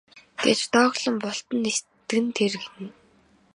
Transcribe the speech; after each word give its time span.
гэж 0.43 0.59
дооглон 0.73 1.15
бултан 1.23 1.57
нисдэг 1.63 2.11
нь 2.23 2.31
тэр 2.37 2.53
гэнэ. 2.61 2.89